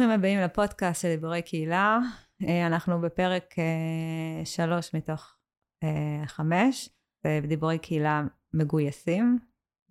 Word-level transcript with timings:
ברוכים 0.00 0.18
הבאים 0.18 0.40
לפודקאסט 0.40 1.02
של 1.02 1.08
דיבורי 1.08 1.42
קהילה. 1.42 1.98
אה, 2.42 2.66
אנחנו 2.66 3.00
בפרק 3.00 3.54
אה, 3.58 4.44
שלוש 4.44 4.94
מתוך 4.94 5.36
אה, 5.82 6.26
חמש, 6.26 6.88
בדיבורי 7.24 7.78
קהילה 7.78 8.22
מגויסים, 8.54 9.38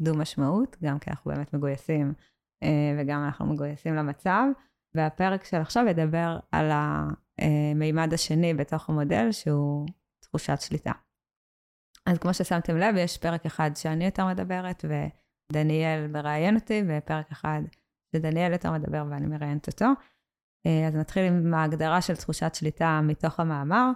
דו 0.02 0.18
משמעות, 0.18 0.78
גם 0.84 1.00
כי 1.00 1.10
אנחנו 1.10 1.32
באמת 1.32 1.54
מגויסים 1.54 2.14
וגם 3.00 3.24
אנחנו 3.26 3.46
מגויסים 3.46 3.96
למצב. 3.96 4.44
והפרק 4.96 5.44
של 5.44 5.58
עכשיו 5.58 5.86
ידבר 5.90 6.40
על 6.52 6.72
המימד 6.72 8.14
השני 8.14 8.54
בתוך 8.54 8.90
המודל, 8.90 9.32
שהוא 9.32 9.88
תחושת 10.20 10.62
שליטה. 10.62 10.92
אז 12.06 12.18
כמו 12.18 12.34
ששמתם 12.34 12.78
לב, 12.78 12.96
יש 12.98 13.18
פרק 13.18 13.46
אחד 13.46 13.72
שאני 13.76 14.06
יותר 14.06 14.28
מדברת, 14.28 14.86
ודניאל 14.86 16.08
מראיין 16.08 16.56
אותי, 16.56 16.84
ופרק 16.88 17.32
אחד 17.32 17.62
שדניאל 18.16 18.52
יותר 18.52 18.72
מדבר 18.72 19.04
ואני 19.10 19.28
מראיינת 19.28 19.68
אותו. 19.68 19.86
אה, 20.66 20.88
אז 20.88 20.96
נתחיל 20.96 21.24
עם 21.24 21.54
ההגדרה 21.54 22.02
של 22.02 22.16
תחושת 22.16 22.56
שליטה 22.56 23.02
מתוך 23.04 23.40
המאמר. 23.40 23.92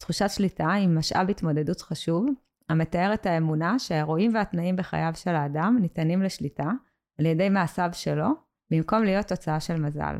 תחושת 0.00 0.30
שליטה 0.30 0.72
היא 0.72 0.88
משאב 0.88 1.30
התמודדות 1.30 1.80
חשוב, 1.80 2.26
המתאר 2.68 3.14
את 3.14 3.26
האמונה 3.26 3.78
שהאירועים 3.78 4.34
והתנאים 4.34 4.76
בחייו 4.76 5.12
של 5.14 5.34
האדם 5.34 5.78
ניתנים 5.80 6.22
לשליטה 6.22 6.70
על 7.18 7.26
ידי 7.26 7.48
מעשיו 7.48 7.90
שלו, 7.92 8.28
במקום 8.70 9.02
להיות 9.02 9.26
תוצאה 9.26 9.60
של 9.60 9.80
מזל, 9.80 10.16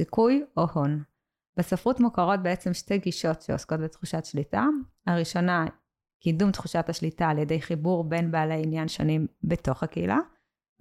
סיכוי 0.00 0.44
או 0.56 0.66
הון. 0.74 1.02
בספרות 1.56 2.00
מוכרות 2.00 2.42
בעצם 2.42 2.74
שתי 2.74 2.98
גישות 2.98 3.42
שעוסקות 3.42 3.80
בתחושת 3.80 4.24
שליטה. 4.24 4.66
הראשונה, 5.06 5.66
קידום 6.22 6.52
תחושת 6.52 6.88
השליטה 6.88 7.28
על 7.28 7.38
ידי 7.38 7.60
חיבור 7.60 8.04
בין 8.04 8.30
בעלי 8.30 8.62
עניין 8.62 8.88
שונים 8.88 9.26
בתוך 9.44 9.82
הקהילה, 9.82 10.18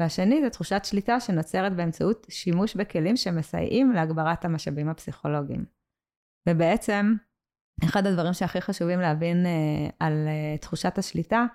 והשני 0.01 0.41
זה 0.41 0.49
תחושת 0.49 0.81
שליטה 0.85 1.19
שנוצרת 1.19 1.75
באמצעות 1.75 2.27
שימוש 2.29 2.75
בכלים 2.75 3.17
שמסייעים 3.17 3.91
להגברת 3.91 4.45
המשאבים 4.45 4.89
הפסיכולוגיים. 4.89 5.65
ובעצם, 6.49 7.13
אחד 7.83 8.07
הדברים 8.07 8.33
שהכי 8.33 8.61
חשובים 8.61 8.99
להבין 8.99 9.45
uh, 9.45 9.93
על 9.99 10.27
uh, 10.27 10.61
תחושת 10.61 10.97
השליטה, 10.97 11.45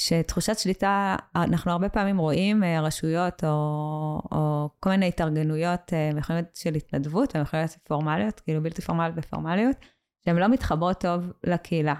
שתחושת 0.00 0.58
שליטה, 0.58 1.16
אנחנו 1.36 1.72
הרבה 1.72 1.88
פעמים 1.88 2.18
רואים 2.18 2.62
uh, 2.62 2.66
רשויות 2.66 3.44
או, 3.44 4.20
או 4.32 4.70
כל 4.80 4.90
מיני 4.90 5.08
התארגנויות, 5.08 5.92
uh, 5.92 6.18
יכולים 6.18 6.44
של 6.54 6.74
התנדבות, 6.74 7.34
הן 7.34 7.42
יכולות 7.42 7.70
להיות 7.70 7.78
פורמליות, 7.84 8.40
כאילו 8.40 8.62
בלתי 8.62 8.82
פורמליות 8.82 9.14
ופורמליות, 9.16 9.76
שהן 10.24 10.36
לא 10.36 10.48
מתחברות 10.48 11.00
טוב 11.00 11.32
לקהילה. 11.44 11.94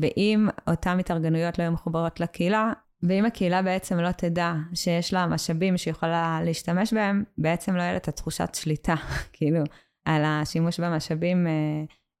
ואם 0.00 0.48
אותן 0.70 0.98
התארגנויות 0.98 1.58
לא 1.58 1.62
יהיו 1.62 1.72
מחוברות 1.72 2.20
לקהילה, 2.20 2.72
ואם 3.08 3.24
הקהילה 3.24 3.62
בעצם 3.62 3.98
לא 3.98 4.12
תדע 4.12 4.52
שיש 4.74 5.12
לה 5.12 5.26
משאבים 5.26 5.76
שהיא 5.76 5.92
יכולה 5.92 6.40
להשתמש 6.44 6.92
בהם, 6.92 7.24
בעצם 7.38 7.76
לא 7.76 7.82
יהיה 7.82 7.92
לה 7.92 7.96
את 7.96 8.08
התחושת 8.08 8.54
שליטה, 8.54 8.94
כאילו, 9.32 9.60
על 10.04 10.22
השימוש 10.24 10.80
במשאבים 10.80 11.46
אה, 11.46 11.52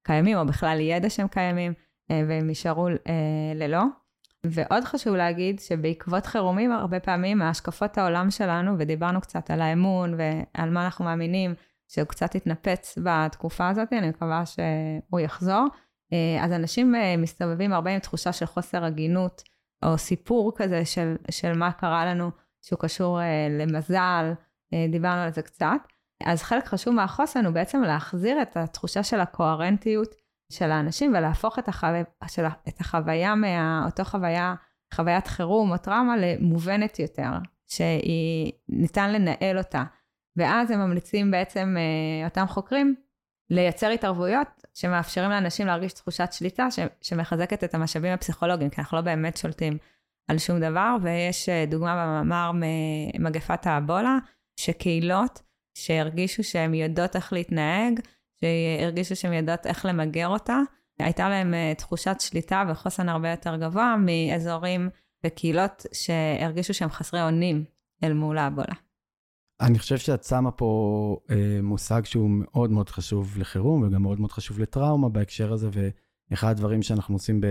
קיימים, 0.02 0.36
או 0.36 0.46
בכלל 0.46 0.80
ידע 0.80 1.10
שהם 1.10 1.28
קיימים, 1.28 1.72
אה, 2.10 2.22
והם 2.28 2.48
יישארו 2.48 2.88
אה, 2.88 2.94
ללא. 3.54 3.82
ועוד 4.46 4.84
חשוב 4.84 5.14
להגיד 5.14 5.60
שבעקבות 5.60 6.26
חירומים, 6.26 6.72
הרבה 6.72 7.00
פעמים 7.00 7.42
השקפות 7.42 7.98
העולם 7.98 8.30
שלנו, 8.30 8.74
ודיברנו 8.78 9.20
קצת 9.20 9.50
על 9.50 9.60
האמון 9.60 10.14
ועל 10.14 10.70
מה 10.70 10.84
אנחנו 10.84 11.04
מאמינים, 11.04 11.54
שהוא 11.88 12.04
קצת 12.04 12.34
התנפץ 12.34 12.98
בתקופה 13.02 13.68
הזאת, 13.68 13.92
אני 13.92 14.08
מקווה 14.08 14.42
שהוא 14.46 15.20
יחזור. 15.20 15.66
אה, 16.12 16.44
אז 16.44 16.52
אנשים 16.52 16.94
אה, 16.94 17.16
מסתובבים 17.16 17.72
הרבה 17.72 17.90
עם 17.90 17.98
תחושה 17.98 18.32
של 18.32 18.46
חוסר 18.46 18.84
הגינות. 18.84 19.42
או 19.86 19.98
סיפור 19.98 20.52
כזה 20.56 20.84
של, 20.84 21.16
של 21.30 21.52
מה 21.52 21.72
קרה 21.72 22.06
לנו 22.06 22.30
שהוא 22.62 22.78
קשור 22.78 23.20
אה, 23.20 23.48
למזל, 23.50 24.32
אה, 24.74 24.86
דיברנו 24.90 25.20
על 25.20 25.32
זה 25.32 25.42
קצת. 25.42 25.80
אז 26.24 26.42
חלק 26.42 26.66
חשוב 26.66 26.94
מהחוסן 26.94 27.46
הוא 27.46 27.54
בעצם 27.54 27.82
להחזיר 27.82 28.42
את 28.42 28.56
התחושה 28.56 29.02
של 29.02 29.20
הקוהרנטיות 29.20 30.14
של 30.52 30.70
האנשים 30.70 31.10
ולהפוך 31.10 31.58
את, 31.58 31.68
החו... 31.68 31.86
של... 32.26 32.44
את 32.68 32.80
החוויה 32.80 33.34
מאותו 33.34 34.04
חוויה, 34.04 34.54
חוויית 34.94 35.26
חירום 35.26 35.72
או 35.72 35.76
טראומה 35.76 36.16
למובנת 36.16 36.98
יותר, 36.98 37.30
שהיא 37.66 38.52
ניתן 38.68 39.12
לנהל 39.12 39.58
אותה. 39.58 39.84
ואז 40.36 40.70
הם 40.70 40.80
ממליצים 40.80 41.30
בעצם, 41.30 41.76
אה, 41.78 42.24
אותם 42.24 42.46
חוקרים, 42.46 42.94
לייצר 43.50 43.88
התערבויות 43.88 44.65
שמאפשרים 44.76 45.30
לאנשים 45.30 45.66
להרגיש 45.66 45.92
תחושת 45.92 46.28
שליטה 46.32 46.70
ש, 46.70 46.78
שמחזקת 47.02 47.64
את 47.64 47.74
המשאבים 47.74 48.12
הפסיכולוגיים, 48.12 48.70
כי 48.70 48.80
אנחנו 48.80 48.96
לא 48.96 49.02
באמת 49.02 49.36
שולטים 49.36 49.78
על 50.28 50.38
שום 50.38 50.60
דבר, 50.60 50.96
ויש 51.02 51.48
אה, 51.48 51.64
דוגמה 51.68 51.94
במאמר 51.94 52.50
ממגפת 52.54 53.66
האבולה, 53.66 54.18
שקהילות 54.60 55.42
שהרגישו 55.74 56.44
שהן 56.44 56.74
יודעות 56.74 57.16
איך 57.16 57.32
להתנהג, 57.32 58.00
שהרגישו 58.40 59.16
שהן 59.16 59.32
יודעות 59.32 59.66
איך 59.66 59.86
למגר 59.86 60.28
אותה, 60.28 60.58
הייתה 60.98 61.28
להם 61.28 61.54
אה, 61.54 61.72
תחושת 61.74 62.16
שליטה 62.20 62.64
וחוסן 62.68 63.08
הרבה 63.08 63.30
יותר 63.30 63.56
גבוה 63.56 63.96
מאזורים 63.98 64.88
וקהילות 65.26 65.86
שהרגישו 65.92 66.74
שהם 66.74 66.90
חסרי 66.90 67.22
אונים 67.22 67.64
אל 68.04 68.12
מול 68.12 68.38
האבולה. 68.38 68.85
אני 69.60 69.78
חושב 69.78 69.98
שאת 69.98 70.24
שמה 70.24 70.50
פה 70.50 71.20
אה, 71.30 71.58
מושג 71.62 72.04
שהוא 72.04 72.30
מאוד 72.30 72.70
מאוד 72.70 72.88
חשוב 72.88 73.38
לחירום 73.38 73.82
וגם 73.82 74.02
מאוד 74.02 74.20
מאוד 74.20 74.32
חשוב 74.32 74.60
לטראומה 74.60 75.08
בהקשר 75.08 75.52
הזה, 75.52 75.68
ואחד 76.30 76.50
הדברים 76.50 76.82
שאנחנו 76.82 77.14
עושים 77.14 77.40
ב, 77.40 77.46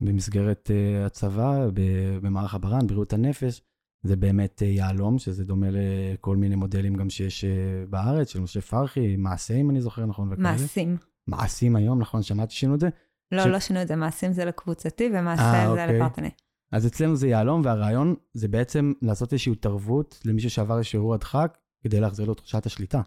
במסגרת 0.00 0.70
אה, 0.70 1.06
הצבא, 1.06 1.66
ב, 1.74 1.80
במערך 2.22 2.54
הברן, 2.54 2.86
בריאות 2.86 3.12
הנפש, 3.12 3.62
זה 4.02 4.16
באמת 4.16 4.62
אה, 4.62 4.68
יהלום, 4.68 5.18
שזה 5.18 5.44
דומה 5.44 5.66
לכל 5.70 6.36
מיני 6.36 6.54
מודלים 6.54 6.94
גם 6.94 7.10
שיש 7.10 7.44
אה, 7.44 7.50
בארץ, 7.90 8.28
של 8.28 8.40
משה 8.40 8.60
פרחי, 8.60 9.16
מעשה, 9.16 9.54
אם 9.54 9.70
אני 9.70 9.80
זוכר 9.80 10.06
נכון. 10.06 10.32
וכאלה. 10.32 10.52
מעשים. 10.52 10.96
מעשים 11.26 11.76
היום, 11.76 12.00
נכון? 12.00 12.22
שמעתי 12.22 12.54
שינו 12.54 12.74
את 12.74 12.80
זה? 12.80 12.88
לא, 13.32 13.42
ש... 13.42 13.46
לא 13.46 13.60
שינו 13.60 13.82
את 13.82 13.88
זה, 13.88 13.96
מעשים 13.96 14.32
זה 14.32 14.44
לקבוצתי 14.44 15.10
ומעשה 15.14 15.62
아, 15.62 15.66
זה 15.66 15.82
אוקיי. 15.82 15.98
לפרטני. 15.98 16.30
אז 16.72 16.86
אצלנו 16.86 17.16
זה 17.16 17.28
יהלום, 17.28 17.62
והרעיון 17.64 18.14
זה 18.34 18.48
בעצם 18.48 18.92
לעשות 19.02 19.32
איזושהי 19.32 19.52
התערבות 19.52 20.20
למישהו 20.24 20.50
שעבר 20.50 20.78
איזשהו 20.78 20.98
אירוע 20.98 21.16
דחק, 21.16 21.58
כדי 21.84 22.00
להחזיר 22.00 22.26
לו 22.26 22.34
תחושת 22.34 22.66
השליטה. 22.66 23.02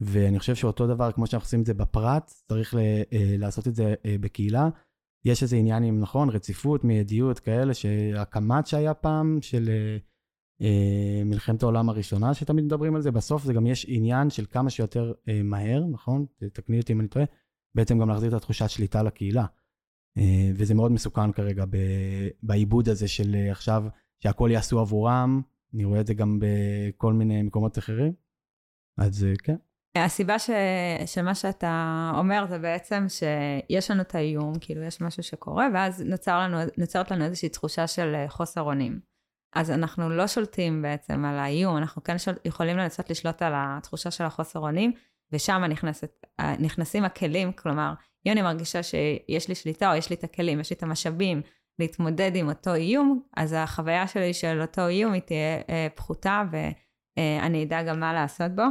ואני 0.00 0.38
חושב 0.38 0.54
שאותו 0.54 0.86
דבר, 0.86 1.12
כמו 1.12 1.26
שאנחנו 1.26 1.46
עושים 1.46 1.60
את 1.60 1.66
זה 1.66 1.74
בפרט, 1.74 2.32
צריך 2.48 2.74
ל, 2.74 2.78
אה, 3.12 3.34
לעשות 3.38 3.68
את 3.68 3.74
זה 3.74 3.94
אה, 4.06 4.16
בקהילה. 4.20 4.68
יש 5.24 5.42
איזה 5.42 5.56
עניינים, 5.56 6.00
נכון, 6.00 6.28
רציפות, 6.30 6.84
מיידיות, 6.84 7.38
כאלה, 7.38 7.74
שהקמ"ט 7.74 8.66
שהיה 8.66 8.94
פעם, 8.94 9.38
של 9.42 9.68
אה, 9.68 9.96
אה, 10.62 11.24
מלחמת 11.24 11.62
העולם 11.62 11.88
הראשונה, 11.88 12.34
שתמיד 12.34 12.64
מדברים 12.64 12.94
על 12.94 13.02
זה, 13.02 13.10
בסוף 13.10 13.44
זה 13.44 13.52
גם 13.52 13.66
יש 13.66 13.86
עניין 13.88 14.30
של 14.30 14.46
כמה 14.50 14.70
שיותר 14.70 15.12
אה, 15.28 15.40
מהר, 15.42 15.84
נכון? 15.90 16.26
תקני 16.52 16.80
אותי 16.80 16.92
אם 16.92 17.00
אני 17.00 17.08
טועה, 17.08 17.24
בעצם 17.74 17.98
גם 17.98 18.08
להחזיר 18.08 18.28
את 18.28 18.34
התחושת 18.34 18.70
שליטה 18.70 19.02
לקהילה. 19.02 19.46
אה, 20.18 20.50
וזה 20.54 20.74
מאוד 20.74 20.92
מסוכן 20.92 21.32
כרגע 21.32 21.64
בעיבוד 22.42 22.88
הזה 22.88 23.08
של 23.08 23.34
אה, 23.34 23.50
עכשיו, 23.50 23.84
שהכל 24.20 24.48
יעשו 24.52 24.80
עבורם, 24.80 25.42
אני 25.74 25.84
רואה 25.84 26.00
את 26.00 26.06
זה 26.06 26.14
גם 26.14 26.38
בכל 26.40 27.12
מיני 27.12 27.42
מקומות 27.42 27.78
אחרים, 27.78 28.12
אז 28.98 29.24
אה, 29.24 29.32
כן. 29.42 29.56
הסיבה 29.96 30.38
ש... 30.38 30.50
שמה 31.06 31.34
שאתה 31.34 32.12
אומר 32.14 32.46
זה 32.48 32.58
בעצם 32.58 33.06
שיש 33.08 33.90
לנו 33.90 34.02
את 34.02 34.14
האיום, 34.14 34.52
כאילו 34.60 34.82
יש 34.82 35.00
משהו 35.00 35.22
שקורה, 35.22 35.68
ואז 35.74 36.02
נוצר 36.02 36.40
לנו, 36.40 36.56
נוצרת 36.78 37.10
לנו 37.10 37.24
איזושהי 37.24 37.48
תחושה 37.48 37.86
של 37.86 38.14
חוסר 38.28 38.62
אונים. 38.62 39.00
אז 39.54 39.70
אנחנו 39.70 40.10
לא 40.10 40.26
שולטים 40.26 40.82
בעצם 40.82 41.24
על 41.24 41.38
האיום, 41.38 41.76
אנחנו 41.76 42.04
כן 42.04 42.18
שול... 42.18 42.34
יכולים 42.44 42.76
לנסות 42.76 43.10
לשלוט 43.10 43.42
על 43.42 43.52
התחושה 43.56 44.10
של 44.10 44.24
החוסר 44.24 44.58
אונים, 44.58 44.92
ושם 45.34 45.64
נכנסת, 45.64 46.26
נכנסים 46.58 47.04
הכלים, 47.04 47.52
כלומר, 47.52 47.92
אם 48.26 48.32
אני 48.32 48.42
מרגישה 48.42 48.82
שיש 48.82 49.48
לי 49.48 49.54
שליטה 49.54 49.92
או 49.92 49.96
יש 49.96 50.10
לי 50.10 50.16
את 50.16 50.24
הכלים, 50.24 50.60
יש 50.60 50.70
לי 50.70 50.76
את 50.76 50.82
המשאבים 50.82 51.42
להתמודד 51.78 52.30
עם 52.34 52.48
אותו 52.48 52.74
איום, 52.74 53.22
אז 53.36 53.54
החוויה 53.58 54.08
שלי 54.08 54.34
של 54.34 54.60
אותו 54.62 54.88
איום 54.88 55.12
היא 55.12 55.22
תהיה 55.22 55.60
אה, 55.68 55.86
פחותה 55.94 56.42
ואני 56.50 57.64
אדע 57.64 57.82
גם 57.82 58.00
מה 58.00 58.12
לעשות 58.12 58.50
בו. 58.54 58.62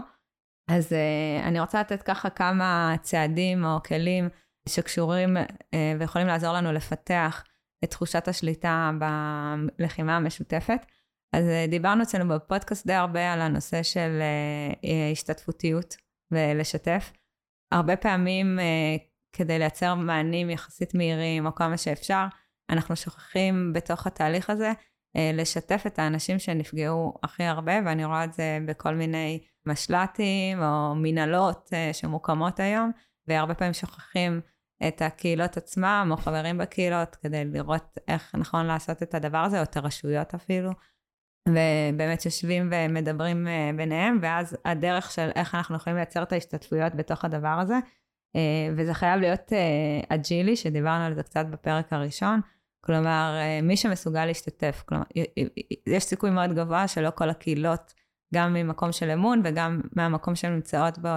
אז 0.69 0.93
אה, 0.93 1.47
אני 1.47 1.59
רוצה 1.59 1.79
לתת 1.79 2.03
ככה 2.03 2.29
כמה 2.29 2.95
צעדים 3.01 3.65
או 3.65 3.83
כלים 3.87 4.29
שקשורים 4.69 5.37
אה, 5.73 5.93
ויכולים 5.99 6.27
לעזור 6.27 6.53
לנו 6.53 6.73
לפתח 6.73 7.43
את 7.83 7.89
תחושת 7.91 8.27
השליטה 8.27 8.91
בלחימה 9.79 10.17
המשותפת. 10.17 10.85
אז 11.33 11.47
אה, 11.47 11.65
דיברנו 11.69 12.03
אצלנו 12.03 12.35
בפודקאסט 12.35 12.87
די 12.87 12.93
הרבה 12.93 13.33
על 13.33 13.41
הנושא 13.41 13.83
של 13.83 14.19
אה, 14.21 14.89
אה, 14.89 15.11
השתתפותיות 15.11 15.95
ולשתף. 16.33 17.11
הרבה 17.71 17.95
פעמים 17.95 18.59
כדי 19.33 19.59
לייצר 19.59 19.95
מענים 19.95 20.49
יחסית 20.49 20.95
מהירים 20.95 21.45
או 21.45 21.55
כמה 21.55 21.77
שאפשר, 21.77 22.25
אנחנו 22.69 22.95
שוכחים 22.95 23.73
בתוך 23.73 24.07
התהליך 24.07 24.49
הזה 24.49 24.71
לשתף 25.15 25.83
את 25.87 25.99
האנשים 25.99 26.39
שנפגעו 26.39 27.13
הכי 27.23 27.43
הרבה, 27.43 27.73
ואני 27.85 28.05
רואה 28.05 28.23
את 28.23 28.33
זה 28.33 28.59
בכל 28.65 28.95
מיני 28.95 29.43
משל"טים 29.65 30.63
או 30.63 30.95
מנהלות 30.95 31.69
שמוקמות 31.93 32.59
היום, 32.59 32.91
והרבה 33.27 33.53
פעמים 33.53 33.73
שוכחים 33.73 34.41
את 34.87 35.01
הקהילות 35.01 35.57
עצמם 35.57 36.07
או 36.11 36.17
חברים 36.17 36.57
בקהילות 36.57 37.15
כדי 37.15 37.45
לראות 37.45 37.97
איך 38.07 38.35
נכון 38.35 38.65
לעשות 38.65 39.03
את 39.03 39.15
הדבר 39.15 39.37
הזה, 39.37 39.57
או 39.57 39.63
את 39.63 39.77
הרשויות 39.77 40.33
אפילו. 40.33 40.71
ובאמת 41.49 42.25
יושבים 42.25 42.69
ומדברים 42.71 43.47
אה, 43.47 43.71
ביניהם, 43.75 44.19
ואז 44.21 44.57
הדרך 44.65 45.11
של 45.11 45.29
איך 45.35 45.55
אנחנו 45.55 45.75
יכולים 45.75 45.97
לייצר 45.97 46.23
את 46.23 46.31
ההשתתפויות 46.31 46.95
בתוך 46.95 47.25
הדבר 47.25 47.59
הזה, 47.61 47.75
אה, 48.35 48.73
וזה 48.77 48.93
חייב 48.93 49.21
להיות 49.21 49.53
אה, 49.53 50.15
אג'ילי, 50.15 50.55
שדיברנו 50.55 51.03
על 51.03 51.13
זה 51.13 51.23
קצת 51.23 51.45
בפרק 51.45 51.93
הראשון, 51.93 52.41
כלומר, 52.85 53.39
מי 53.63 53.77
שמסוגל 53.77 54.25
להשתתף, 54.25 54.83
כלומר, 54.85 55.03
יש 55.87 56.03
סיכוי 56.03 56.29
מאוד 56.29 56.53
גבוה 56.53 56.87
שלא 56.87 57.09
כל 57.15 57.29
הקהילות, 57.29 57.93
גם 58.35 58.53
ממקום 58.53 58.91
של 58.91 59.09
אמון 59.09 59.41
וגם 59.43 59.81
מהמקום 59.95 60.35
שהן 60.35 60.53
נמצאות 60.53 60.97
בו, 60.97 61.09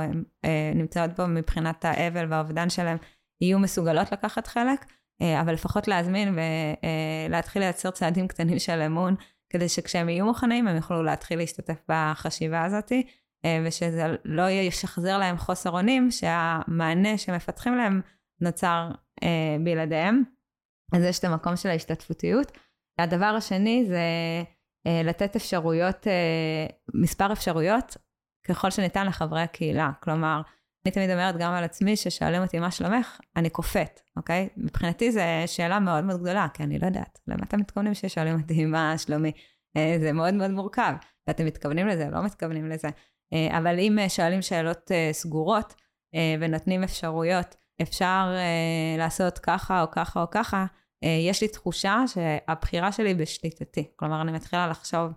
נמצאות 0.75 1.11
בו 1.11 1.27
מבחינת 1.27 1.85
האבל 1.85 2.33
והאובדן 2.33 2.71
שלהם, 2.71 2.97
יהיו 3.41 3.59
מסוגלות 3.59 4.13
לקחת 4.13 4.47
חלק, 4.47 4.85
אבל 5.41 5.53
לפחות 5.53 5.89
להזמין 5.89 6.39
ולהתחיל 7.29 7.63
לייצר 7.63 7.91
צעדים 7.91 8.29
קטנים 8.29 8.59
של 8.59 8.81
אמון. 8.81 9.15
כדי 9.51 9.69
שכשהם 9.69 10.09
יהיו 10.09 10.25
מוכנים 10.25 10.69
הם 10.69 10.77
יוכלו 10.77 11.03
להתחיל 11.03 11.39
להשתתף 11.39 11.83
בחשיבה 11.89 12.65
הזאת, 12.65 12.93
אה, 13.45 13.63
ושזה 13.67 14.07
לא 14.25 14.51
ישחזר 14.51 15.19
להם 15.19 15.37
חוסר 15.39 15.71
אונים, 15.71 16.11
שהמענה 16.11 17.19
שמפתחים 17.19 17.77
להם 17.77 18.01
נוצר 18.41 18.91
אה, 19.23 19.57
בלעדיהם. 19.65 20.23
אז 20.93 21.03
יש 21.03 21.19
את 21.19 21.25
המקום 21.25 21.57
של 21.57 21.69
ההשתתפותיות. 21.69 22.53
הדבר 22.99 23.27
השני 23.27 23.85
זה 23.89 24.01
אה, 24.87 25.03
לתת 25.05 25.37
אפשרויות, 25.37 26.07
מספר 26.95 27.33
אפשרויות 27.33 27.97
ככל 28.49 28.71
שניתן 28.71 29.07
לחברי 29.07 29.43
הקהילה. 29.43 29.91
כלומר, 30.03 30.43
אני 30.87 30.93
תמיד 30.93 31.11
אומרת 31.11 31.37
גם 31.37 31.53
על 31.53 31.65
עצמי, 31.65 31.97
ששואלים 31.97 32.43
אותי 32.43 32.59
מה 32.59 32.71
שלומך, 32.71 33.19
אני 33.37 33.51
קופאת, 33.51 34.01
אוקיי? 34.17 34.49
מבחינתי 34.57 35.13
זו 35.13 35.21
שאלה 35.47 35.81
מאוד 35.81 36.05
מאוד 36.05 36.21
גדולה, 36.21 36.47
כי 36.55 36.63
אני 36.63 36.79
לא 36.79 36.87
יודעת. 36.87 37.19
למה 37.29 37.41
אתם 37.49 37.61
מתכוונים 37.61 37.95
ששואלים 37.95 38.41
אותי 38.41 38.65
מה 38.65 38.99
שלומי? 38.99 39.33
אה, 39.77 39.97
זה 40.01 40.13
מאוד 40.13 40.35
מאוד 40.35 40.51
מורכב. 40.51 40.93
ואתם 41.27 41.47
מתכוונים 41.47 41.87
לזה, 41.87 42.09
לא 42.11 42.23
מתכוונים 42.23 42.69
לזה. 42.69 42.89
אה, 43.33 43.59
אבל 43.59 43.79
אם 43.79 43.99
אה, 43.99 44.09
שואלים 44.09 44.43
שאלות 44.43 44.91
סגורות 45.13 45.75
ונותנים 46.41 46.83
אפשרויות, 46.83 47.57
אפשר 47.83 48.35
לעשות 48.99 49.39
ככה 49.39 49.83
או 49.83 49.91
ככה 49.91 50.23
או 50.23 50.31
ככה, 50.31 50.67
יש 51.03 51.43
לי 51.43 51.49
תחושה 51.49 52.05
שהבחירה 52.07 52.93
שלי 52.93 53.15
בשליטתי. 53.15 53.91
כלומר, 53.97 54.21
אני 54.21 54.33
מתחילה 54.33 54.67
לחשוב 54.67 55.13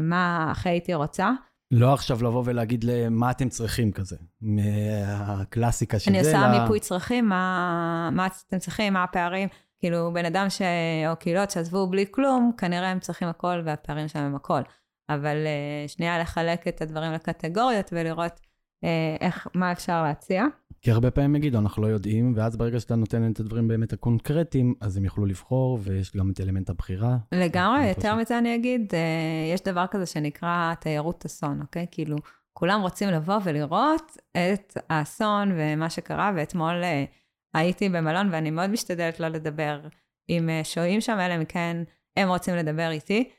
מה 0.00 0.50
הכי 0.50 0.68
הייתי 0.68 0.94
רוצה. 0.94 1.30
לא 1.70 1.94
עכשיו 1.94 2.22
לבוא 2.22 2.42
ולהגיד 2.46 2.84
למה 2.84 3.30
אתם 3.30 3.48
צריכים 3.48 3.92
כזה, 3.92 4.16
מהקלאסיקה 4.40 5.98
של 5.98 6.04
זה. 6.04 6.10
אני 6.10 6.18
עושה 6.18 6.40
לה... 6.40 6.60
מיפוי 6.60 6.80
צרכים, 6.80 7.28
מה, 7.28 8.08
מה 8.12 8.28
אתם 8.46 8.58
צריכים, 8.58 8.92
מה 8.92 9.04
הפערים. 9.04 9.48
כאילו, 9.78 10.10
בן 10.14 10.24
אדם 10.24 10.50
ש... 10.50 10.62
או 11.08 11.16
קהילות 11.16 11.50
שעזבו 11.50 11.86
בלי 11.86 12.04
כלום, 12.10 12.52
כנראה 12.58 12.90
הם 12.90 13.00
צריכים 13.00 13.28
הכל 13.28 13.62
והפערים 13.64 14.08
שלהם 14.08 14.24
הם 14.24 14.34
הכל. 14.34 14.60
אבל 15.08 15.36
uh, 15.36 15.88
שנייה 15.90 16.18
לחלק 16.18 16.68
את 16.68 16.82
הדברים 16.82 17.12
לקטגוריות 17.12 17.90
ולראות 17.92 18.32
uh, 18.32 18.86
איך, 19.20 19.48
מה 19.54 19.72
אפשר 19.72 20.02
להציע. 20.02 20.44
כי 20.82 20.90
הרבה 20.90 21.10
פעמים 21.10 21.36
יגידו, 21.36 21.58
אנחנו 21.58 21.82
לא 21.82 21.86
יודעים, 21.86 22.32
ואז 22.36 22.56
ברגע 22.56 22.80
שאתה 22.80 22.96
נותן 22.96 23.32
את 23.32 23.40
הדברים 23.40 23.68
באמת 23.68 23.92
הקונקרטיים, 23.92 24.74
אז 24.80 24.96
הם 24.96 25.04
יוכלו 25.04 25.26
לבחור, 25.26 25.78
ויש 25.82 26.16
גם 26.16 26.30
את 26.30 26.40
אלמנט 26.40 26.70
הבחירה. 26.70 27.16
לגמרי, 27.32 27.88
יותר 27.88 28.14
מזה 28.14 28.38
אני 28.38 28.54
אגיד, 28.54 28.92
uh, 28.92 29.54
יש 29.54 29.60
דבר 29.60 29.84
כזה 29.90 30.06
שנקרא 30.06 30.74
תיירות 30.74 31.24
אסון, 31.24 31.60
אוקיי? 31.62 31.86
כאילו, 31.90 32.16
כולם 32.52 32.80
רוצים 32.80 33.08
לבוא 33.08 33.38
ולראות 33.44 34.16
את 34.30 34.76
האסון 34.90 35.52
ומה 35.56 35.90
שקרה, 35.90 36.32
ואתמול 36.36 36.82
uh, 36.82 37.58
הייתי 37.58 37.88
במלון, 37.88 38.28
ואני 38.32 38.50
מאוד 38.50 38.70
משתדלת 38.70 39.20
לא 39.20 39.28
לדבר 39.28 39.80
עם 40.28 40.48
uh, 40.48 40.64
שוהים 40.64 41.00
שם, 41.00 41.18
אלא 41.20 41.36
אם 41.36 41.44
כן 41.44 41.76
הם 42.16 42.28
רוצים 42.28 42.54
לדבר 42.54 42.90
איתי. 42.90 43.30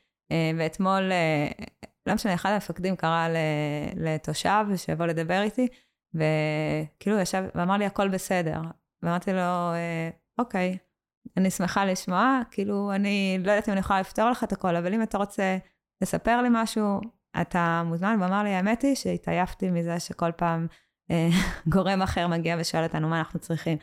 ואתמול, 0.58 1.12
לא 2.08 2.14
משנה, 2.14 2.34
אחד 2.34 2.52
המפקדים 2.52 2.96
קרא 2.96 3.28
לתושב 3.96 4.66
שיבוא 4.76 5.06
לדבר 5.06 5.42
איתי, 5.42 5.68
וכאילו 6.14 7.20
ישב 7.20 7.44
ואמר 7.56 7.78
לי, 7.78 7.86
הכל 7.86 8.08
בסדר. 8.08 8.62
ואמרתי 9.04 9.34
לו, 9.34 9.40
אה, 9.40 10.10
אוקיי, 10.38 10.78
אני 11.38 11.52
שמחה 11.52 11.86
לשמוע, 11.86 12.42
כאילו, 12.52 12.92
אני 12.96 13.38
לא 13.44 13.52
יודעת 13.52 13.68
אם 13.68 13.74
אני 13.74 13.80
יכולה 13.80 14.00
לפתור 14.00 14.30
לך 14.30 14.44
את 14.44 14.52
הכל, 14.52 14.76
אבל 14.76 14.94
אם 14.94 15.04
אתה 15.04 15.18
רוצה 15.18 15.58
לספר 16.02 16.42
לי 16.42 16.48
משהו, 16.52 17.02
אתה 17.42 17.84
מוזמן. 17.86 18.16
והוא 18.20 18.28
אמר 18.28 18.44
לי, 18.44 18.50
האמת 18.50 18.82
היא 18.82 18.96
שהתעייפתי 18.96 19.72
מזה 19.72 20.00
שכל 20.00 20.32
פעם 20.32 20.68
אה, 21.12 21.30
גורם 21.74 22.02
אחר 22.02 22.28
מגיע 22.28 22.56
ושואל 22.60 22.84
אותנו 22.84 23.10
מה 23.10 23.20
אנחנו 23.20 23.40
צריכים. 23.40 23.78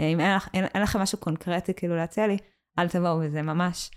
אה, 0.00 0.06
אם 0.06 0.20
אין, 0.20 0.38
אין, 0.54 0.64
אין 0.74 0.82
לכם 0.82 1.00
משהו 1.00 1.18
קונקרטי 1.18 1.74
כאילו 1.74 1.96
להציע 1.96 2.26
לי, 2.26 2.36
אל 2.78 2.88
תבואו, 2.88 3.18
וזה 3.20 3.42
ממש, 3.42 3.90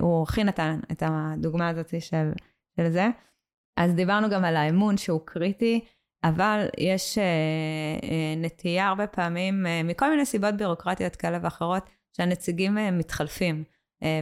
הוא 0.00 0.22
הכי 0.22 0.44
נתן 0.44 0.80
את 0.92 1.02
הדוגמה 1.06 1.68
הזאת 1.68 1.88
של, 2.00 2.32
של 2.76 2.90
זה. 2.90 3.08
אז 3.76 3.94
דיברנו 3.94 4.30
גם 4.30 4.44
על 4.44 4.56
האמון 4.56 4.96
שהוא 4.96 5.20
קריטי. 5.24 5.84
אבל 6.28 6.66
יש 6.78 7.18
uh, 7.18 8.02
uh, 8.02 8.06
נטייה 8.36 8.88
הרבה 8.88 9.06
פעמים, 9.06 9.66
uh, 9.66 9.86
מכל 9.86 10.10
מיני 10.10 10.26
סיבות 10.26 10.56
בירוקרטיות 10.56 11.16
כאלה 11.16 11.38
ואחרות, 11.42 11.90
שהנציגים 12.16 12.78
מתחלפים. 12.92 13.64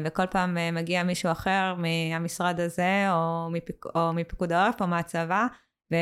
וכל 0.05 0.27
פעם 0.27 0.57
מגיע 0.73 1.03
מישהו 1.03 1.33
אחר 1.33 1.75
מהמשרד 1.79 2.61
הזה, 2.61 3.07
או, 3.11 3.49
מפיק, 3.53 3.85
או 3.95 4.13
מפיקוד 4.13 4.53
העורף, 4.53 4.83
או 4.83 4.87
מהצבא, 4.87 5.47
ו, 5.93 5.97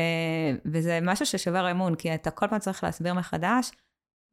וזה 0.64 0.98
משהו 1.02 1.26
ששובר 1.26 1.70
אמון, 1.70 1.94
כי 1.94 2.14
אתה 2.14 2.30
כל 2.30 2.46
פעם 2.48 2.58
צריך 2.58 2.84
להסביר 2.84 3.14
מחדש 3.14 3.70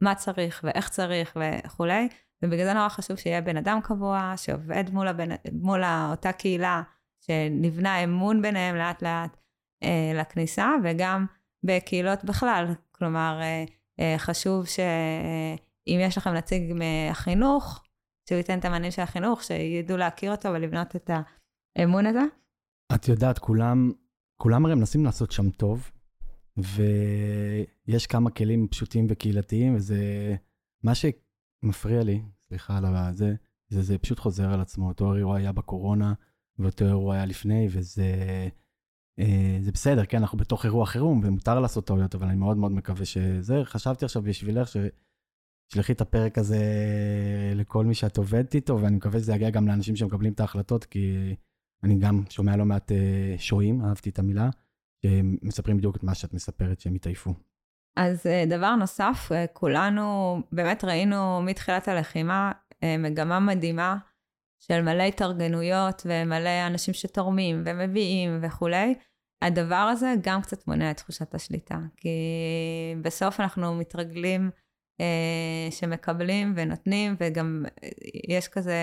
מה 0.02 0.16
צריך 0.16 0.62
ואיך 0.64 0.90
צריך 0.90 1.38
וכולי, 1.38 2.08
ובגלל 2.44 2.66
זה 2.66 2.74
נורא 2.74 2.90
חשוב 2.90 3.18
שיהיה 3.18 3.42
בן 3.42 3.58
אדם 3.58 3.80
קבוע, 3.84 4.34
שעובד 4.38 4.84
מול, 4.92 5.08
הבן, 5.08 5.30
מול 5.54 5.84
אותה 6.12 6.32
קהילה, 6.32 6.82
שנבנה 7.22 8.04
אמון 8.04 8.42
ביניהם 8.42 8.76
לאט 8.76 9.04
לאט 9.04 9.38
uh, 9.84 9.88
לכניסה, 10.20 10.72
וגם 10.84 11.26
בקהילות 11.64 12.24
בכלל. 12.24 12.74
כלומר, 12.92 13.40
אה, 13.42 13.66
אה, 14.00 14.16
חשוב 14.18 14.66
שאם 14.66 16.00
יש 16.02 16.18
לכם 16.18 16.34
נציג 16.34 16.74
מהחינוך, 16.74 17.84
שהוא 18.30 18.38
ייתן 18.38 18.60
את 18.60 18.66
המענים 18.66 18.92
של 18.92 19.02
החינוך, 19.02 19.44
שידעו 19.44 19.98
להכיר 19.98 20.32
אותו 20.32 20.50
ולבנות 20.50 20.96
את 20.96 21.10
האמון 21.76 22.06
הזה. 22.06 22.24
את 22.96 23.08
יודעת, 23.08 23.40
כולם, 23.40 23.92
כולם 24.38 24.66
הרי 24.66 24.76
מנסים 24.76 25.06
לעשות 25.06 25.32
שם 25.32 25.50
טוב, 25.50 25.92
ויש 26.58 28.08
כמה 28.08 28.30
כלים 28.30 28.68
פשוטים 28.68 29.08
וקהילתיים, 29.10 29.76
וזה 29.76 30.36
מה 30.84 30.92
שמפריע 30.96 32.04
לי, 32.04 32.22
סליחה 32.48 32.78
על 32.78 33.14
זה, 33.14 33.34
זה, 33.70 33.82
זה 33.82 33.98
פשוט 33.98 34.20
חוזר 34.20 34.54
על 34.54 34.62
עצמו. 34.62 34.88
אותו 34.88 35.16
אירוע 35.16 35.38
היה 35.38 35.52
בקורונה, 35.52 36.14
ואותו 36.60 36.86
אירוע 36.86 37.16
היה 37.16 37.26
לפני, 37.26 37.68
וזה... 37.72 38.06
אה, 39.20 39.58
זה 39.62 39.72
בסדר, 39.72 40.06
כן, 40.06 40.18
אנחנו 40.18 40.38
בתוך 40.38 40.66
אירוע 40.66 40.86
חירום 40.86 41.22
ומותר 41.24 41.60
לעשות 41.60 41.88
טעויות, 41.88 42.16
אבל 42.16 42.28
אני 42.28 42.36
מאוד 42.36 42.58
מאוד 42.58 42.72
מקווה 42.72 43.06
שזה. 43.06 43.62
חשבתי 43.64 44.06
עכשיו 44.06 44.22
בשבילך 44.22 44.68
שתשלחי 44.68 45.94
את 45.94 46.02
הפרק 46.02 46.38
הזה 46.38 46.64
לכל 47.56 47.86
מי 47.86 47.94
שאת 47.94 48.18
עובדת 48.18 48.56
איתו, 48.56 48.82
ואני 48.82 48.96
מקווה 48.96 49.20
שזה 49.20 49.34
יגיע 49.34 49.50
גם 49.50 49.68
לאנשים 49.68 49.96
שמקבלים 49.96 50.34
את 50.34 50.40
ההחלטות, 50.40 50.86
כי 50.86 51.36
אני 51.84 52.00
גם 52.00 52.24
שומע 52.30 52.58
לא 52.58 52.66
מעט 52.66 52.92
אה, 52.92 53.36
שוהים, 53.38 53.86
אהבתי 53.86 54.10
את 54.10 54.20
המילה, 54.20 54.50
שמספרים 55.06 55.78
בדיוק 55.78 55.96
את 55.96 56.04
מה 56.04 56.16
שאת 56.16 56.34
מספרת, 56.34 56.80
שהם 56.80 56.96
התעייפו. 56.96 57.34
אז 57.96 58.26
אה, 58.26 58.44
דבר 58.48 58.76
נוסף, 58.76 59.32
כולנו 59.54 60.38
באמת 60.52 60.84
ראינו 60.84 61.42
מתחילת 61.42 61.88
הלחימה 61.88 62.52
מגמה 63.00 63.40
מדהימה 63.40 63.98
של 64.60 64.82
מלא 64.82 65.04
התארגנויות 65.04 66.02
ומלא 66.06 66.68
אנשים 66.68 66.94
שתורמים 66.94 67.64
ומביאים 67.66 68.40
וכולי. 68.42 68.96
הדבר 69.42 69.76
הזה 69.76 70.14
גם 70.22 70.42
קצת 70.42 70.68
מונע 70.68 70.92
את 70.92 70.98
תחושת 70.98 71.36
השליטה, 71.36 71.78
כי 71.98 72.10
בסוף 73.02 73.40
אנחנו 73.40 73.76
מתרגלים 73.76 74.50
אה, 75.02 75.72
שמקבלים 75.72 76.54
ונותנים, 76.56 77.16
וגם 77.20 77.66
אה, 77.84 77.90
יש 78.28 78.48
כזה 78.48 78.76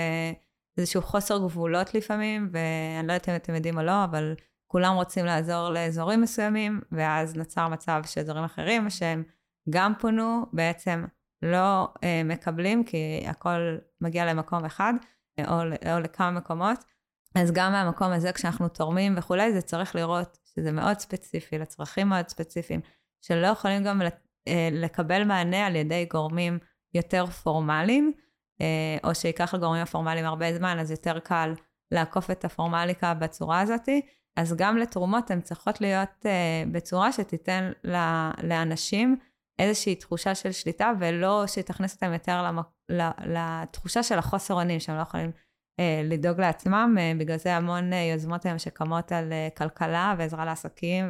איזשהו 0.78 1.02
חוסר 1.02 1.38
גבולות 1.38 1.94
לפעמים, 1.94 2.50
ואני 2.52 3.08
לא 3.08 3.12
יודעת 3.12 3.28
אם 3.28 3.36
אתם 3.36 3.54
יודעים 3.54 3.78
או 3.78 3.82
לא, 3.82 4.04
אבל 4.04 4.34
כולם 4.66 4.94
רוצים 4.94 5.24
לעזור 5.24 5.68
לאזורים 5.68 6.20
מסוימים, 6.20 6.80
ואז 6.92 7.36
נוצר 7.36 7.68
מצב 7.68 8.02
שאזורים 8.06 8.44
אחרים 8.44 8.90
שהם 8.90 9.22
גם 9.70 9.92
פונו, 9.98 10.46
בעצם 10.52 11.04
לא 11.42 11.88
אה, 12.04 12.22
מקבלים, 12.24 12.84
כי 12.84 13.24
הכל 13.26 13.76
מגיע 14.00 14.26
למקום 14.26 14.64
אחד, 14.64 14.94
או, 15.40 15.60
או 15.92 16.00
לכמה 16.00 16.30
מקומות. 16.30 16.84
אז 17.34 17.52
גם 17.52 17.72
מהמקום 17.72 18.12
הזה, 18.12 18.32
כשאנחנו 18.32 18.68
תורמים 18.68 19.14
וכולי, 19.18 19.52
זה 19.52 19.62
צריך 19.62 19.96
לראות 19.96 20.38
שזה 20.56 20.72
מאוד 20.72 20.98
ספציפי, 20.98 21.58
לצרכים 21.58 22.08
מאוד 22.08 22.28
ספציפיים, 22.28 22.80
שלא 23.22 23.46
יכולים 23.46 23.84
גם 23.84 24.02
אה, 24.48 24.68
לקבל 24.72 25.24
מענה 25.24 25.66
על 25.66 25.76
ידי 25.76 26.06
גורמים 26.10 26.58
יותר 26.94 27.26
פורמליים, 27.26 28.12
אה, 28.60 28.96
או 29.04 29.14
שייקח 29.14 29.54
לגורמים 29.54 29.82
הפורמליים 29.82 30.26
הרבה 30.26 30.54
זמן, 30.54 30.78
אז 30.78 30.90
יותר 30.90 31.18
קל 31.18 31.54
לעקוף 31.90 32.30
את 32.30 32.44
הפורמליקה 32.44 33.14
בצורה 33.14 33.60
הזאת. 33.60 33.88
אז 34.36 34.54
גם 34.56 34.78
לתרומות 34.78 35.30
הן 35.30 35.40
צריכות 35.40 35.80
להיות 35.80 36.26
אה, 36.26 36.62
בצורה 36.72 37.12
שתיתן 37.12 37.72
לאנשים 38.42 39.16
איזושהי 39.58 39.94
תחושה 39.94 40.34
של 40.34 40.52
שליטה, 40.52 40.92
ולא 41.00 41.46
שתכניס 41.46 41.94
אותם 41.94 42.12
יותר 42.12 42.50
לתחושה 43.24 44.02
של 44.02 44.18
החוסר 44.18 44.54
אונים, 44.54 44.80
שהם 44.80 44.96
לא 44.96 45.02
יכולים 45.02 45.30
לדאוג 46.04 46.40
לעצמם, 46.40 46.96
אה, 46.98 47.12
בגלל 47.18 47.36
זה 47.36 47.56
המון 47.56 47.92
אה, 47.92 48.08
יוזמות 48.12 48.46
היום 48.46 48.58
שקמות 48.58 49.12
על 49.12 49.32
אה, 49.32 49.48
כלכלה 49.56 50.14
ועזרה 50.18 50.44
לעסקים 50.44 51.04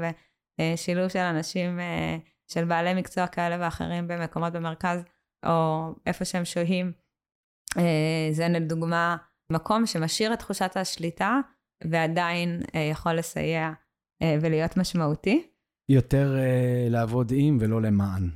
ושילוב 0.60 1.08
של 1.08 1.18
אנשים, 1.18 1.80
אה, 1.80 2.16
של 2.48 2.64
בעלי 2.64 2.94
מקצוע 2.94 3.26
כאלה 3.26 3.56
ואחרים 3.60 4.08
במקומות 4.08 4.52
במרכז, 4.52 5.04
או 5.46 5.88
איפה 6.06 6.24
שהם 6.24 6.44
שוהים. 6.44 6.92
אה, 7.78 8.28
זה 8.30 8.48
לדוגמה 8.48 9.16
מקום 9.52 9.86
שמשאיר 9.86 10.32
את 10.32 10.38
תחושת 10.38 10.76
השליטה 10.76 11.40
ועדיין 11.84 12.62
אה, 12.74 12.80
יכול 12.80 13.12
לסייע 13.12 13.72
אה, 14.22 14.36
ולהיות 14.40 14.76
משמעותי. 14.76 15.46
יותר 15.88 16.36
אה, 16.38 16.86
לעבוד 16.90 17.32
עם 17.34 17.58
ולא 17.60 17.82
למען. 17.82 18.30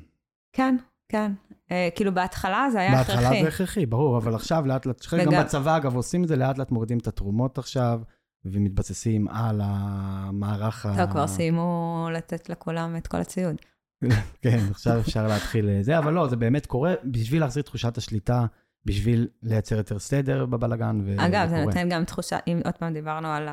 כן, 0.55 0.75
כן. 1.09 1.31
אה, 1.71 1.89
כאילו 1.95 2.13
בהתחלה 2.13 2.67
זה 2.71 2.79
היה 2.79 2.99
הכרחי. 3.01 3.11
בהתחלה 3.23 3.41
זה 3.41 3.47
הכרחי, 3.47 3.85
ברור, 3.85 4.17
אבל 4.17 4.35
עכשיו 4.35 4.65
לאט 4.67 4.85
לאט, 4.85 5.05
חלק 5.05 5.21
גם 5.25 5.33
וגם- 5.33 5.43
בצבא 5.43 5.77
אגב 5.77 5.95
עושים 5.95 6.23
את 6.23 6.27
זה, 6.27 6.35
לאט 6.35 6.57
לאט 6.57 6.71
מורידים 6.71 6.97
את 6.97 7.07
התרומות 7.07 7.57
עכשיו, 7.57 8.01
ומתבססים 8.45 9.27
על 9.27 9.61
המערך 9.63 10.85
ה... 10.85 10.97
טוב, 10.97 11.11
כבר 11.11 11.27
סיימו 11.27 12.07
לתת 12.13 12.49
לכולם 12.49 12.95
את 12.97 13.07
כל 13.07 13.17
הציוד. 13.17 13.55
כן, 14.41 14.59
עכשיו 14.71 14.99
אפשר 14.99 15.27
להתחיל 15.27 15.69
אה, 15.69 15.83
זה, 15.83 15.97
אבל 15.97 16.13
לא, 16.13 16.27
זה 16.27 16.35
באמת 16.35 16.65
קורה 16.65 16.93
בשביל 17.05 17.41
להחזיר 17.41 17.63
תחושת 17.63 17.97
השליטה, 17.97 18.45
בשביל 18.85 19.27
לייצר 19.43 19.75
יותר 19.77 19.99
סדר 19.99 20.45
בבלגן, 20.45 21.01
ו- 21.05 21.15
אגב, 21.25 21.49
זה. 21.49 21.65
נותן 21.65 21.89
גם 21.89 22.03
תחושה, 22.05 22.37
אם 22.47 22.61
עוד 22.65 22.73
פעם 22.73 22.93
דיברנו 22.93 23.27
על 23.27 23.47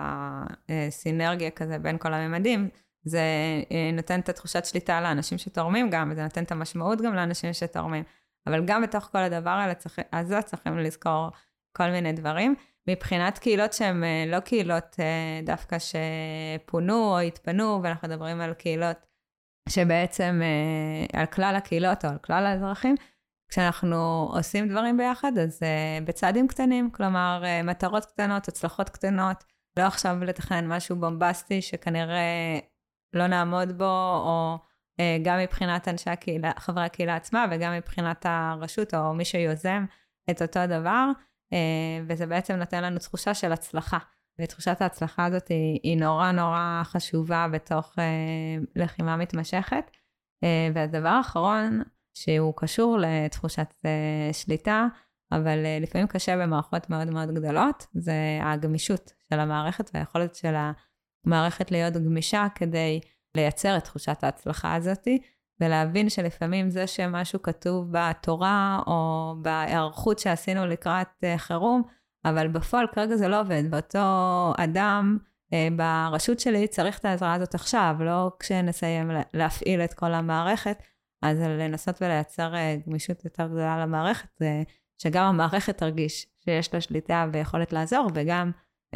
הסינרגיה 0.69 1.51
כזה 1.51 1.79
בין 1.79 1.99
כל 1.99 2.15
הממדים, 2.15 2.69
זה 3.05 3.23
אה, 3.73 3.91
נותן 3.93 4.21
את 4.21 4.29
התחושת 4.29 4.65
שליטה 4.65 5.01
לאנשים 5.01 5.39
שתורמים 5.39 5.91
גם, 5.91 6.09
וזה 6.13 6.23
נותן 6.23 6.43
את 6.43 6.53
המשמעות 6.53 7.01
גם 7.01 7.15
לאנשים 7.15 7.53
שתורמים. 7.53 8.05
אבל 8.47 8.65
גם 8.65 8.83
בתוך 8.83 9.09
כל 9.13 9.19
הדבר 9.19 9.73
צריך, 9.79 9.99
הזה 10.13 10.43
צריכים 10.43 10.79
לזכור 10.79 11.31
כל 11.77 11.91
מיני 11.91 12.13
דברים. 12.13 12.55
מבחינת 12.89 13.39
קהילות 13.39 13.73
שהן 13.73 14.05
אה, 14.05 14.25
לא 14.27 14.41
קהילות 14.41 14.97
אה, 15.01 15.41
דווקא 15.45 15.77
שפונו 15.79 17.15
או 17.15 17.19
התפנו, 17.19 17.81
ואנחנו 17.83 18.09
מדברים 18.09 18.41
על 18.41 18.55
קהילות 18.55 18.97
שבעצם, 19.69 20.41
על 21.13 21.27
כלל 21.27 21.55
הקהילות 21.57 22.05
או 22.05 22.11
על 22.11 22.19
כלל 22.19 22.47
האזרחים, 22.47 22.95
כשאנחנו 23.51 24.29
עושים 24.33 24.69
דברים 24.69 24.97
ביחד, 24.97 25.39
אז 25.39 25.61
בצעדים 26.05 26.49
קטנים, 26.49 26.91
כלומר, 26.91 27.43
מטרות 27.65 28.05
קטנות, 28.05 28.49
הצלחות 28.49 28.89
קטנות, 28.89 29.45
לא 29.79 29.83
עכשיו 29.83 30.25
לתכנן 30.25 30.67
משהו 30.67 30.97
בומבסטי 30.97 31.63
שכנראה 31.63 32.59
לא 33.13 33.27
נעמוד 33.27 33.79
בו, 33.79 34.21
או 34.25 34.59
uh, 35.01 35.25
גם 35.25 35.39
מבחינת 35.39 35.89
אנשי 35.89 36.11
הקהילה, 36.11 36.51
חברי 36.59 36.85
הקהילה 36.85 37.17
עצמה, 37.17 37.47
וגם 37.51 37.73
מבחינת 37.73 38.27
הרשות, 38.29 38.95
או 38.95 39.15
מי 39.15 39.25
שיוזם 39.25 39.85
את 40.31 40.43
אותו 40.43 40.67
דבר, 40.67 41.11
uh, 41.55 41.57
וזה 42.07 42.27
בעצם 42.27 42.55
נותן 42.55 42.85
לנו 42.85 42.99
תחושה 42.99 43.35
של 43.35 43.53
הצלחה. 43.53 43.99
ותחושת 44.41 44.83
ההצלחה 44.83 45.25
הזאת 45.25 45.49
היא, 45.49 45.81
היא 45.83 45.97
נורא 45.97 46.33
נורא 46.33 46.81
חשובה 46.85 47.47
בתוך 47.53 47.93
uh, 47.93 48.65
לחימה 48.77 49.17
מתמשכת. 49.17 49.91
Uh, 50.45 50.75
והדבר 50.75 51.09
האחרון, 51.09 51.83
שהוא 52.15 52.55
קשור 52.57 52.99
לתחושת 52.99 53.75
uh, 53.79 54.33
שליטה, 54.33 54.87
אבל 55.33 55.65
uh, 55.65 55.83
לפעמים 55.83 56.07
קשה 56.07 56.37
במערכות 56.37 56.91
מאוד 56.91 57.11
מאוד 57.11 57.31
גדולות, 57.31 57.87
זה 57.95 58.39
הגמישות 58.43 59.13
של 59.31 59.41
המערכת 59.41 59.91
והיכולת 59.95 60.35
של 60.35 60.55
המערכת 61.29 61.71
להיות 61.71 61.95
גמישה 61.95 62.47
כדי 62.55 63.01
לייצר 63.35 63.77
את 63.77 63.85
תחושת 63.85 64.25
ההצלחה 64.25 64.75
הזאת, 64.75 65.09
ולהבין 65.61 66.09
שלפעמים 66.09 66.71
זה 66.71 66.87
שמשהו 66.87 67.43
כתוב 67.43 67.89
בתורה 67.91 68.81
או 68.87 69.35
בהיערכות 69.43 70.19
שעשינו 70.19 70.67
לקראת 70.67 71.09
uh, 71.25 71.39
חירום, 71.39 71.83
אבל 72.25 72.49
בפועל 72.49 72.87
כרגע 72.93 73.17
זה 73.17 73.29
לא 73.29 73.41
עובד, 73.41 73.63
ואותו 73.71 73.99
אדם 74.57 75.19
uh, 75.51 75.55
ברשות 75.77 76.41
שלי 76.41 76.67
צריך 76.67 76.99
את 76.99 77.05
העזרה 77.05 77.35
הזאת 77.35 77.55
עכשיו, 77.55 77.97
לא 78.01 78.31
כשנסיים 78.39 79.11
להפעיל 79.35 79.81
את 79.81 79.95
כל 79.95 80.15
המערכת. 80.15 80.83
אז 81.23 81.41
לנסות 81.41 82.03
ולייצר 82.03 82.55
אה, 82.55 82.77
גמישות 82.87 83.25
יותר 83.25 83.47
גדולה 83.47 83.83
למערכת, 83.83 84.43
שגם 85.03 85.25
המערכת 85.25 85.79
תרגיש 85.79 86.27
שיש 86.45 86.75
לה 86.75 86.81
שליטה 86.81 87.27
ויכולת 87.33 87.73
לעזור, 87.73 88.09
וגם 88.15 88.51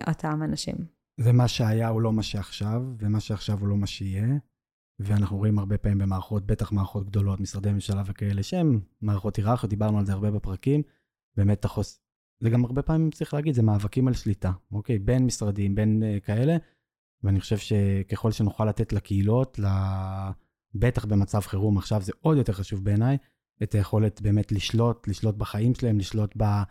אותם 0.08 0.42
אנשים. 0.42 1.01
ומה 1.20 1.48
שהיה 1.48 1.88
הוא 1.88 2.00
לא 2.00 2.12
מה 2.12 2.22
שעכשיו, 2.22 2.82
ומה 2.98 3.20
שעכשיו 3.20 3.60
הוא 3.60 3.68
לא 3.68 3.76
מה 3.76 3.86
שיהיה. 3.86 4.26
ואנחנו 4.98 5.36
רואים 5.36 5.58
הרבה 5.58 5.78
פעמים 5.78 5.98
במערכות, 5.98 6.46
בטח 6.46 6.72
מערכות 6.72 7.06
גדולות, 7.06 7.40
משרדי 7.40 7.72
ממשלה 7.72 8.02
וכאלה, 8.06 8.42
שהן 8.42 8.80
מערכות 9.00 9.36
היררכיות, 9.36 9.70
דיברנו 9.70 9.98
על 9.98 10.06
זה 10.06 10.12
הרבה 10.12 10.30
בפרקים. 10.30 10.82
באמת 11.36 11.64
החוס... 11.64 12.00
זה 12.40 12.50
גם 12.50 12.64
הרבה 12.64 12.82
פעמים 12.82 13.10
צריך 13.10 13.34
להגיד, 13.34 13.54
זה 13.54 13.62
מאבקים 13.62 14.08
על 14.08 14.14
שליטה, 14.14 14.52
אוקיי? 14.72 14.98
בין 14.98 15.26
משרדים, 15.26 15.74
בין 15.74 16.02
uh, 16.02 16.20
כאלה. 16.20 16.56
ואני 17.22 17.40
חושב 17.40 17.58
שככל 17.58 18.30
שנוכל 18.30 18.64
לתת 18.64 18.92
לקהילות. 18.92 19.58
בטח 20.74 21.04
במצב 21.04 21.40
חירום, 21.40 21.78
עכשיו 21.78 22.02
זה 22.02 22.12
עוד 22.20 22.36
יותר 22.36 22.52
חשוב 22.52 22.84
בעיניי, 22.84 23.16
את 23.62 23.74
היכולת 23.74 24.20
באמת 24.20 24.52
לשלוט, 24.52 25.08
לשלוט 25.08 25.34
בחיים 25.34 25.74
שלהם, 25.74 25.98
לשלוט 25.98 26.34
ב... 26.36 26.62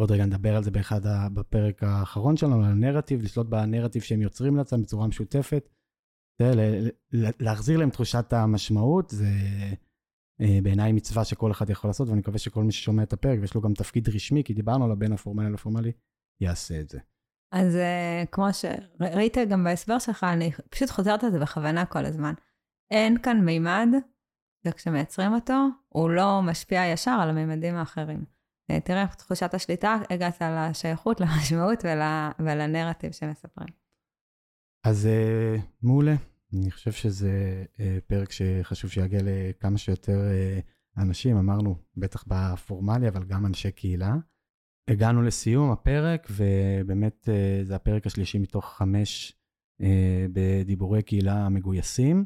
עוד 0.00 0.10
רגע 0.10 0.26
נדבר 0.26 0.56
על 0.56 0.62
זה 0.62 0.70
באחד, 0.70 1.06
ה... 1.06 1.28
בפרק 1.28 1.82
האחרון 1.82 2.36
שלנו, 2.36 2.56
על 2.56 2.64
הנרטיב, 2.64 3.22
לשלוט 3.22 3.46
בנרטיב 3.46 4.02
שהם 4.02 4.22
יוצרים 4.22 4.56
לעצמם 4.56 4.82
בצורה 4.82 5.06
משותפת. 5.06 5.68
זה. 6.38 6.52
להחזיר 7.40 7.78
להם 7.78 7.90
תחושת 7.90 8.32
המשמעות, 8.32 9.10
זה 9.10 9.28
אה, 10.40 10.58
בעיניי 10.62 10.92
מצווה 10.92 11.24
שכל 11.24 11.50
אחד 11.50 11.70
יכול 11.70 11.90
לעשות, 11.90 12.08
ואני 12.08 12.20
מקווה 12.20 12.38
שכל 12.38 12.64
מי 12.64 12.72
ששומע 12.72 13.02
את 13.02 13.12
הפרק, 13.12 13.38
ויש 13.40 13.54
לו 13.54 13.60
גם 13.60 13.74
תפקיד 13.74 14.08
רשמי, 14.08 14.44
כי 14.44 14.54
דיברנו 14.54 14.84
על 14.84 14.92
הבין 14.92 15.12
הפורמלי 15.12 15.52
לפורמלי, 15.52 15.92
יעשה 16.40 16.80
את 16.80 16.88
זה. 16.88 16.98
אז 17.52 17.74
uh, 17.74 18.26
כמו 18.32 18.46
שראית 18.52 19.36
גם 19.50 19.64
בהסבר 19.64 19.98
שלך, 19.98 20.24
אני 20.24 20.50
פשוט 20.70 20.90
חוזרת 20.90 21.24
על 21.24 21.30
זה 21.30 21.38
בכוונה 21.38 21.86
כל 21.86 22.04
הזמן. 22.04 22.34
אין 22.90 23.22
כאן 23.22 23.44
מימד, 23.44 23.88
וכשמייצרים 24.66 25.34
אותו, 25.34 25.66
הוא 25.88 26.10
לא 26.10 26.42
משפיע 26.42 26.86
ישר 26.86 27.18
על 27.22 27.30
המימדים 27.30 27.74
האחרים. 27.74 28.39
תראה, 28.84 29.06
תחושת 29.06 29.54
השליטה, 29.54 29.96
הגעת 30.10 30.42
לשייכות, 30.42 31.20
למשמעות 31.20 31.84
ול, 31.84 32.00
ולנרטיב 32.46 33.12
שמספרים. 33.12 33.74
אז 34.84 35.08
uh, 35.08 35.60
מעולה. 35.82 36.14
אני 36.54 36.70
חושב 36.70 36.92
שזה 36.92 37.64
uh, 37.74 37.80
פרק 38.06 38.32
שחשוב 38.32 38.90
שיגיע 38.90 39.20
לכמה 39.24 39.78
שיותר 39.78 40.20
אנשים, 40.98 41.36
אמרנו, 41.36 41.76
בטח 41.96 42.24
בפורמלי, 42.28 43.08
אבל 43.08 43.24
גם 43.24 43.46
אנשי 43.46 43.72
קהילה. 43.72 44.14
הגענו 44.88 45.22
לסיום 45.22 45.70
הפרק, 45.70 46.28
ובאמת 46.30 47.28
זה 47.62 47.76
הפרק 47.76 48.06
השלישי 48.06 48.38
מתוך 48.38 48.64
חמש 48.64 49.36
בדיבורי 50.32 51.02
קהילה 51.02 51.48
מגויסים. 51.48 52.24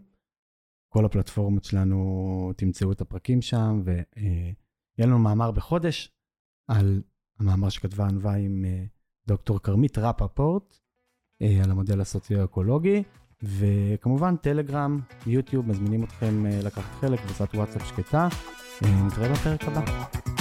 כל 0.89 1.05
הפלטפורמות 1.05 1.65
שלנו, 1.65 2.53
תמצאו 2.57 2.93
את 2.93 3.01
הפרקים 3.01 3.43
שם, 3.43 3.83
ויהיה 3.85 4.55
לנו 4.99 5.19
מאמר 5.19 5.51
בחודש 5.51 6.15
על 6.69 7.03
המאמר 7.41 7.69
שכתבה 7.69 8.07
ענווה 8.09 8.35
עם 8.35 8.65
דוקטור 9.27 9.59
כרמית 9.63 9.99
רפפורט, 9.99 10.77
על 11.43 11.71
המודל 11.71 12.01
הסוציו-אקולוגי, 12.01 13.03
וכמובן 13.43 14.37
טלגרם, 14.37 15.01
יוטיוב, 15.27 15.69
מזמינים 15.69 16.05
אתכם 16.05 16.47
לקחת 16.47 17.01
חלק, 17.01 17.21
קבוצת 17.21 17.55
וואטסאפ 17.55 17.89
שקטה. 17.89 18.29
נתראה 18.83 19.33
בפרק 19.33 19.65
הבא. 19.65 20.34